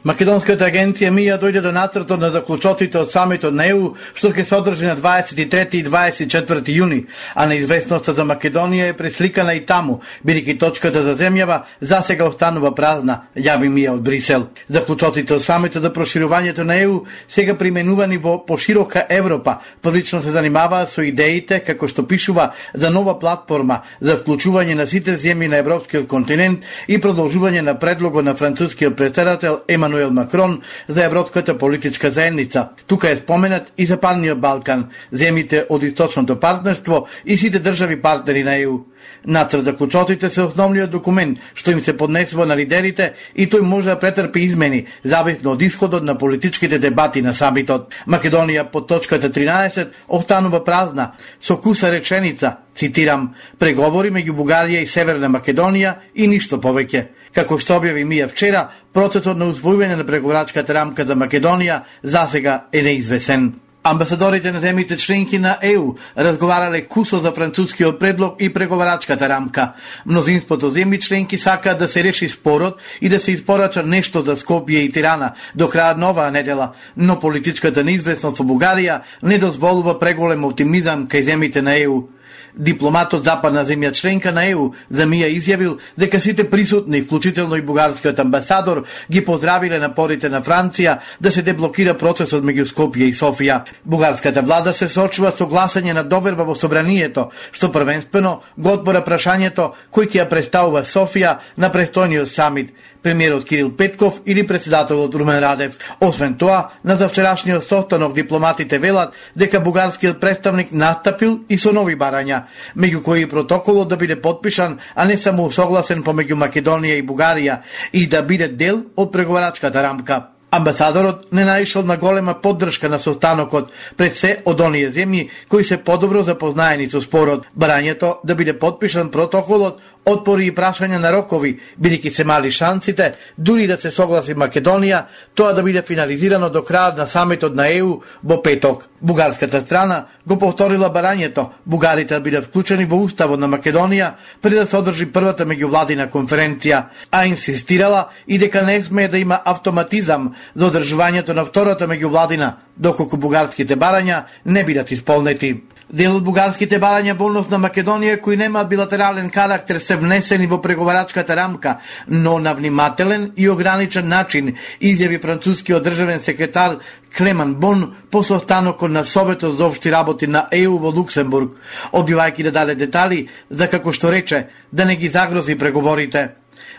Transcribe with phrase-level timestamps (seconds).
[0.00, 4.56] Македонската агенција МИА дојде до нацртот на заклучотите од самитот на ЕУ, што ќе се
[4.56, 7.02] одржи на 23 и 24 јуни,
[7.34, 13.26] а неизвестноста за Македонија е пресликана и таму, бидејќи точката за земјава засега останува празна,
[13.36, 14.46] јави МИА од Брисел.
[14.68, 20.86] Заклучотите од самитот за проширувањето на ЕУ сега применувани во поширока Европа, првично се занимаваа
[20.86, 26.08] со идеите како што пишува за нова платформа за вклучување на сите земји на европскиот
[26.08, 32.68] континент и продолжување на предлогот на францускиот председател Еман Емануел Макрон за Европската политичка заедница.
[32.86, 38.54] Тука е споменат и Западниот Балкан, земите од источното партнерство и сите држави партнери на
[38.56, 38.78] ЕУ.
[39.26, 43.88] Нацрт за клучотите се основниот документ што им се поднесува на лидерите и тој може
[43.88, 47.90] да претрпи измени, зависно од исходот на политичките дебати на самитот.
[48.06, 55.28] Македонија под точката 13 останува празна, со куса реченица, цитирам, преговори меѓу Бугарија и Северна
[55.28, 57.19] Македонија и ништо повеќе.
[57.34, 62.82] Како што објави Мија вчера, процесот на усвојување на преговарачката рамка за Македонија засега е
[62.82, 63.52] неизвесен.
[63.82, 69.72] Амбасадорите на земите членки на ЕУ разговарале кусо за францускиот предлог и преговарачката рамка.
[70.06, 74.84] Мнозинството земји членки сака да се реши спорот и да се испорача нешто за Скопје
[74.84, 80.44] и Тирана до крајот на оваа недела, но политичката неизвестност во Бугарија не дозволува преголем
[80.44, 82.19] оптимизам кај земите на ЕУ.
[82.54, 88.18] Дипломатот западна земја членка на ЕУ за Мија изјавил дека сите присутни, вклучително и бугарскиот
[88.18, 93.62] амбасадор, ги поздравиле напорите на Франција да се деблокира процесот меѓу Скопје и Софија.
[93.84, 99.72] Бугарската влада се сочува со гласање на доверба во собранието, што првенствено го отбора прашањето
[99.92, 105.78] кој ќе ја представува Софија на престојниот самит премиерот Кирил Петков или председателот Румен Радев.
[106.00, 112.44] Освен тоа, на завчерашниот состанок дипломатите велат дека бугарскиот представник настапил и со нови барања,
[112.76, 118.06] меѓу кои протоколот да биде подпишан, а не само согласен помеѓу Македонија и Бугарија и
[118.06, 120.26] да биде дел од преговарачката рамка.
[120.50, 125.78] Амбасадорот не наишол на голема поддршка на состанокот пред се од оние земји кои се
[125.78, 127.46] подобро запознаени со спорот.
[127.54, 133.66] Барањето да биде подпишан протоколот отпори и прашања на рокови, бидејќи се мали шансите, дури
[133.66, 138.42] да се согласи Македонија, тоа да биде финализирано до крајот на самитот на ЕУ во
[138.42, 138.86] петок.
[139.00, 144.12] Бугарската страна го повторила барањето бугарите да бидат вклучени во уставот на Македонија
[144.42, 149.40] пред да се одржи првата меѓувладина конференција, а инсистирала и дека не смее да има
[149.44, 155.69] автоматизам за одржувањето на втората меѓувладина, доколку бугарските барања не бидат исполнети.
[155.90, 160.60] Дел од бугарските барања во однос на Македонија кои нема билатерален карактер се внесени во
[160.62, 166.76] преговарачката рамка, но на внимателен и ограничен начин, изјави францускиот државен секретар
[167.16, 171.56] Клеман Бон по состанокот на Советот за обшти работи на ЕУ во Луксембург,
[171.92, 176.28] одбивајќи да даде детали за како што рече да не ги загрози преговорите.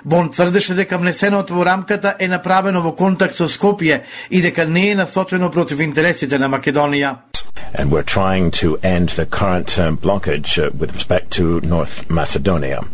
[0.06, 4.92] Бон тврдеше дека внесеното во рамката е направено во контакт со Скопје и дека не
[4.92, 7.31] е насочено против интересите на Македонија.
[7.74, 12.86] And we're trying to end the current um, blockage uh, with respect to North Macedonia.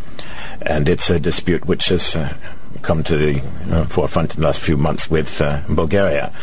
[0.62, 2.36] And it's a dispute which is uh,
[2.82, 6.34] come to the uh, forefront in the last few months with uh, Bulgaria.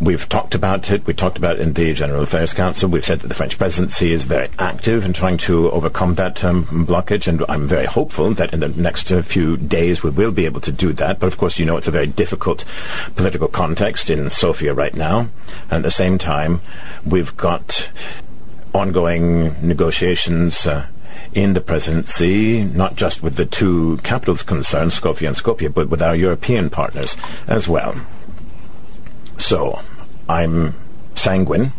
[0.00, 1.06] We've talked about it.
[1.06, 2.88] We talked about it in the General Affairs Council.
[2.88, 6.64] We've said that the French presidency is very active in trying to overcome that um,
[6.64, 10.46] blockage, and I'm very hopeful that in the next uh, few days we will be
[10.46, 11.18] able to do that.
[11.18, 12.64] But of course, you know it's a very difficult
[13.16, 15.28] political context in Sofia right now.
[15.70, 16.62] And at the same time,
[17.04, 17.90] we've got
[18.72, 20.86] ongoing negotiations uh,
[21.34, 26.02] in the presidency, not just with the two capitals concerned, Skopje and Skopje, but with
[26.02, 27.94] our European partners as well.
[29.38, 29.80] So
[30.28, 30.74] I'm
[31.14, 31.72] sanguine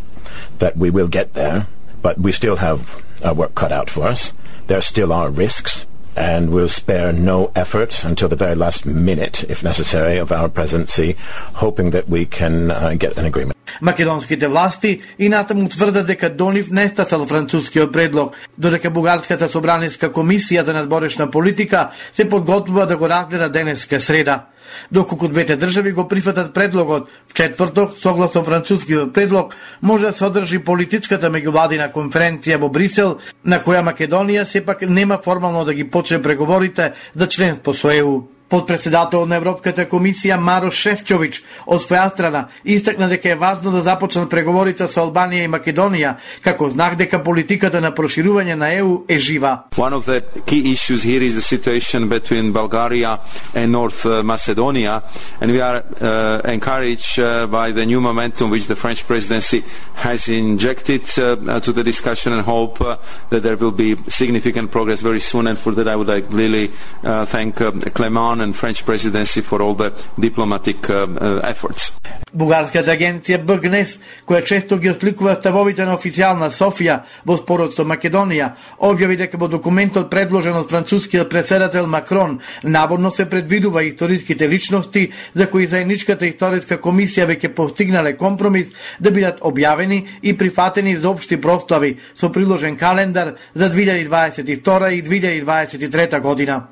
[0.58, 1.66] that we will get there,
[2.00, 4.32] but we still have our work cut out for us.
[4.66, 5.86] There still are risks,
[6.16, 11.16] and will spare no effort until the very last minute, if necessary, of our presidency,
[11.54, 13.56] hoping that we can uh, get an agreement.
[13.80, 20.12] Македонските власти и натаму тврдат дека до нив не стасал францускиот предлог, додека Бугарската собраниска
[20.12, 24.51] комисија за надборешна политика се подготвува да го разгледа денеска среда.
[24.92, 30.58] Доколку двете држави го прифатат предлогот, в четврток, согласно францускиот предлог, може да се одржи
[30.58, 36.92] политичката меѓувладина конференција во Брисел, на која Македонија сепак нема формално да ги почне преговорите
[37.14, 38.31] за членство со ЕУ.
[38.52, 44.28] Подпредседател на Европската комисија Маро Шефчович од своја страна истакна дека е важно да започнат
[44.28, 46.10] преговорите со Албанија и Македонија,
[46.44, 49.64] како знак дека политиката на проширување на ЕУ е жива.
[49.76, 53.20] One of the key issues here is the situation between Bulgaria
[53.54, 55.00] and North uh, Macedonia,
[55.40, 59.64] and we are uh, encouraged uh, by the new momentum which the French presidency
[59.94, 62.98] has injected uh, uh, to the discussion and hope uh,
[63.30, 65.46] that there will be significant progress very soon.
[65.46, 66.70] And for that, I would like really
[67.02, 71.92] uh, thank uh, Clement and French presidency for all the diplomatic uh, uh, efforts.
[72.32, 78.54] Бугарската агенција БГНЕС, која често ги осликува ставовите на официјална Софија во спорот со Македонија,
[78.80, 85.50] објави дека во документот предложен од францускиот председател Макрон наборно се предвидува историските личности за
[85.50, 91.98] кои заедничката историска комисија веќе постигнале компромис да бидат објавени и прифатени за општи прослави
[92.14, 96.62] со приложен календар за 2022 и 2023 година.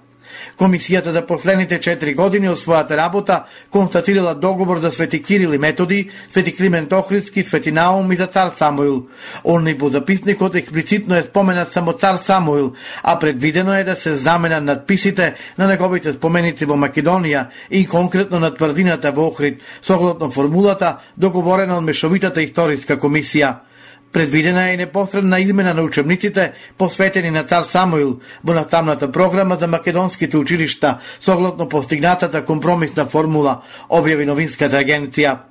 [0.58, 6.10] Комисијата за последните 4 години од својата работа констатирала договор за Свети Кирил и Методи,
[6.32, 9.06] Свети Климент Охридски, Свети Наум и за цар Самуил.
[9.44, 12.72] Онли во записникот експлицитно е споменат само цар Самуил,
[13.02, 18.54] а предвидено е да се заменат надписите на неговите споменици во Македонија и конкретно на
[18.54, 23.69] тврдината во Охрид, согласно формулата договорена од Мешовитата историска комисија.
[24.12, 30.36] Предвидена е непосредна измена на учебниците посветени на цар Самуил во наставната програма за македонските
[30.36, 35.49] училишта согласно постигнатата компромисна формула, објави новинската агенција.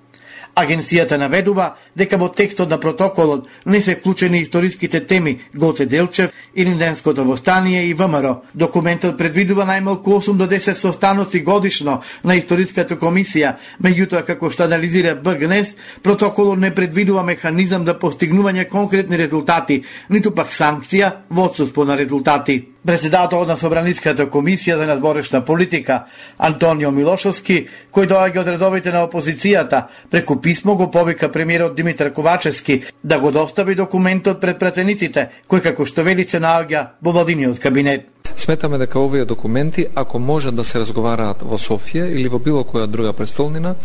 [0.56, 7.26] Агенцијата наведува дека во текстот на протоколот не се вклучени историските теми Готе Делчев, Илинденското
[7.26, 8.42] востание и ВМРО.
[8.54, 15.16] Документот предвидува најмалку 8 до 10 состаноци годишно на историската комисија, меѓутоа како што анализира
[15.16, 21.98] БГНЕС, протоколот не предвидува механизам за постигнување конкретни резултати, ниту пак санкција во отсутство на
[21.98, 22.66] резултати.
[22.86, 26.06] Председател на Собраниската комисија за надборешна политика
[26.38, 27.58] Антонио Милошовски,
[27.92, 33.32] кој доаѓа од редовите на опозицијата, преку писмо го повика премиерот Димитар Ковачевски да го
[33.32, 38.08] достави документот пред пратениците, кој како што вели се наоѓа во владиниот кабинет.
[38.36, 42.88] Сметаме дека овие документи, ако можат да се разговараат во Софија или во било која
[42.88, 43.76] друга престолнина,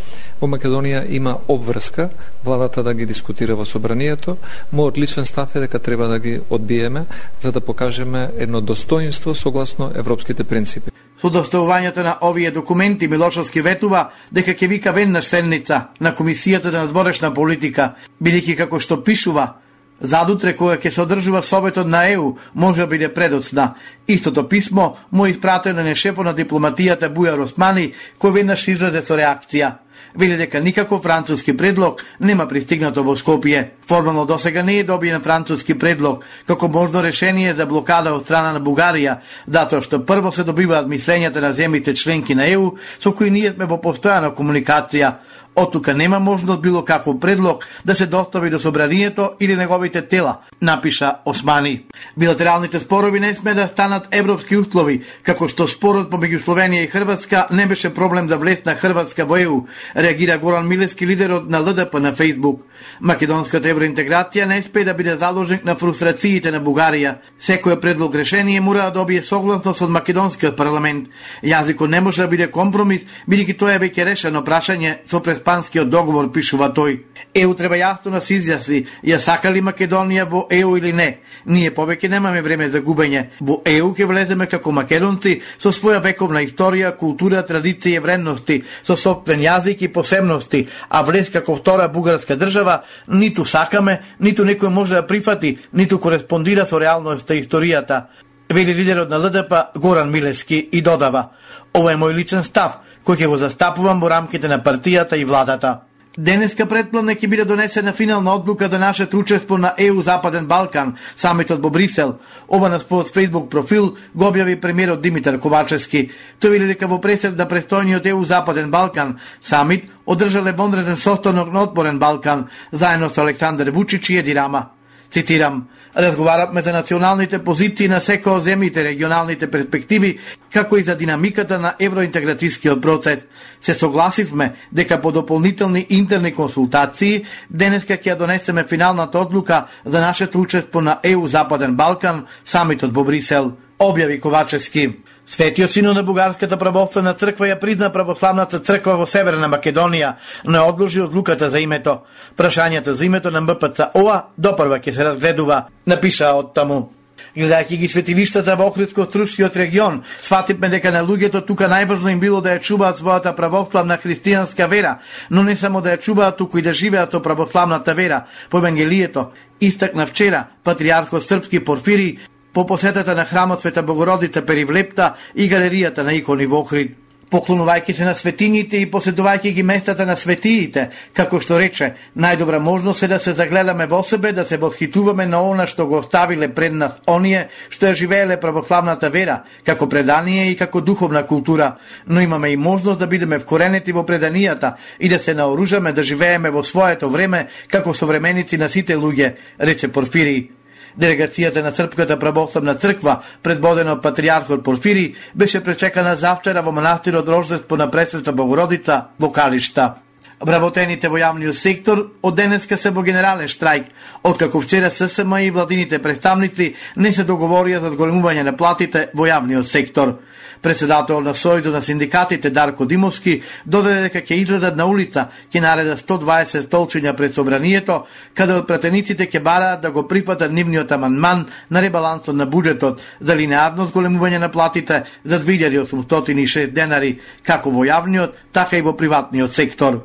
[0.40, 2.08] во Македонија има обврска
[2.44, 4.36] владата да ги дискутира во собранието.
[4.74, 7.06] Мојот личен став е дека треба да ги одбиеме
[7.40, 10.90] за да покажеме едно достоинство согласно европските принципи.
[11.20, 16.78] Со доставувањето на овие документи Милошовски ветува дека ќе вика веднаш седница на Комисијата за
[16.84, 19.63] надворешна политика, бидејќи како што пишува
[20.00, 23.74] Задутре кога ќе се одржува советот на ЕУ може да биде предоцна.
[24.08, 29.78] Истото писмо му испратено на нешепо на дипломатијата Бујар Османи, кој веднаш изразе со реакција
[30.14, 33.70] вели дека никаков француски предлог нема пристигнато во Скопје.
[33.88, 38.60] Формално досега не е добиен француски предлог како можно решение за блокада од страна на
[38.60, 43.52] Бугарија, затоа што прво се добиваат мислењата на земите членки на ЕУ со кои ние
[43.52, 45.12] сме во постојана комуникација.
[45.56, 50.36] Од тука нема можност било каков предлог да се достави до собранието или неговите тела,
[50.62, 51.84] напиша Османи.
[52.16, 57.46] Билатералните спорови не сме да станат европски услови, како што спорот помеѓу Словенија и Хрватска
[57.50, 59.66] не беше проблем да за влезе на Хрватска во ЕУ,
[59.96, 62.66] реагира Горан Милески, лидерот на ЛДП на Фейсбук.
[63.00, 67.14] Македонската евроинтеграција не спе да биде заложник на фрустрациите на Бугарија.
[67.38, 71.08] Секој предлог решение мора да добие согласност од македонскиот парламент.
[71.42, 76.32] Јазикот не може да биде компромис, бидејќи тоа е веќе решено прашање со преспанскиот договор,
[76.32, 76.98] пишува тој.
[77.34, 81.18] ЕУ треба јасно да се изјасни, ја сака ли Македонија во ЕУ или не.
[81.44, 83.28] Ние повеќе немаме време за губење.
[83.40, 88.96] Во ЕУ ќе влеземе како македонци со своја вековна историја, култура, традиција и вредности, со
[88.96, 94.94] собствен јазик и посебности, а влез како втора бугарска држава ниту сакаме, ниту некој може
[94.94, 98.06] да прифати, ниту кореспондира со реалноста и историјата,
[98.48, 101.30] вели лидерот на ЛДП Горан Милески и додава:
[101.74, 105.80] Ова е мој личен став, кој ќе го застапувам во рамките на партијата и владата.
[106.16, 111.60] Денеска предплане ќе биде донесена финална одлука за нашето учество на ЕУ Западен Балкан, самитот
[111.60, 112.18] во Брисел.
[112.48, 116.10] Ова на својот Facebook профил го објави премиерот Димитар Ковачевски.
[116.40, 121.62] Тој вели дека во пресед на престојниот ЕУ Западен Балкан самит одржале вонреден состанок на
[121.62, 124.70] Отпорен Балкан заедно со Александар Вучич и Еди Рама.
[125.10, 130.18] Цитирам, разговаравме за националните позиции на секој од земјите, регионалните перспективи,
[130.52, 133.26] како и за динамиката на евроинтеграцијскиот процес.
[133.60, 140.40] Се согласивме дека по дополнителни интерни консултации денеска ќе ја донесеме финалната одлука за нашето
[140.40, 145.03] учество на ЕУ Западен Балкан, самитот во Брисел, објави Ковачевски.
[145.26, 150.14] Светиот сино на Бугарската православна црква ја призна православната црква во Северна Македонија,
[150.44, 152.02] но ја одложи одлуката за името.
[152.36, 156.90] Прашањето за името на МПЦ ОА допрва ќе се разгледува, напиша од таму.
[157.34, 162.54] Гледајќи ги светилиштата во Охридско-Струшкиот регион, сватипме дека на луѓето тука најважно им било да
[162.54, 164.98] ја чуваат својата православна христијанска вера,
[165.30, 169.30] но не само да ја чуваат, туку и да живеат со православната вера по Евангелието.
[169.60, 172.18] Истакна вчера патриархот српски Порфири
[172.54, 178.04] по посетата на храмот Света Богородица Перивлепта и галеријата на икони во Охрид поклонувајќи се
[178.06, 183.18] на светините и поседувајќи ги местата на светиите, како што рече, најдобра можност е да
[183.20, 187.48] се загледаме во себе, да се восхитуваме на она што го оставиле пред нас оние
[187.70, 191.74] што ја живееле православната вера, како предание и како духовна култура,
[192.06, 196.50] но имаме и можност да бидеме вкоренети во преданијата и да се наоружаме да живееме
[196.50, 200.63] во своето време како современици на сите луѓе, рече Порфирий.
[201.00, 207.76] Делегацијата на Српската православна црква, предводена од патриархот Порфири, беше пречекана завчера во манастирот Рождество
[207.76, 210.03] на Пресвета Богородица во Калишта.
[210.44, 213.86] Вработените во јавниот сектор од денеска се во генерален штрајк,
[214.28, 219.64] откако вчера ССМ и владините представници не се договорија за одголемување на платите во јавниот
[219.64, 220.18] сектор.
[220.60, 225.96] Председател на Сојдо на синдикатите Дарко Димовски додаде дека ќе излезат на улица, ќе нареда
[225.96, 231.82] 120 столчиња пред собранието, каде од пратениците ќе бараат да го прифатат нивниот аманман на
[231.82, 238.76] ребалансот на буџетот за линеарно зголемување на платите за 2806 денари, како во јавниот, така
[238.76, 240.04] и во приватниот сектор.